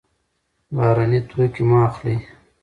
[0.75, 2.17] بهرني توکي مه اخلئ.